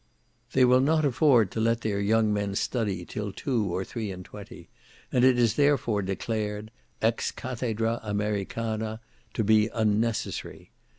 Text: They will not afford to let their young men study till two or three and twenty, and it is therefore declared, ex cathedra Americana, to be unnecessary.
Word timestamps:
They 0.53 0.65
will 0.65 0.79
not 0.79 1.05
afford 1.05 1.51
to 1.51 1.59
let 1.59 1.81
their 1.81 1.99
young 1.99 2.33
men 2.33 2.55
study 2.55 3.05
till 3.05 3.31
two 3.31 3.65
or 3.71 3.85
three 3.85 4.09
and 4.09 4.25
twenty, 4.25 4.67
and 5.11 5.23
it 5.23 5.37
is 5.37 5.53
therefore 5.57 6.01
declared, 6.01 6.71
ex 7.03 7.29
cathedra 7.31 7.99
Americana, 8.01 8.99
to 9.35 9.43
be 9.43 9.69
unnecessary. 9.71 10.71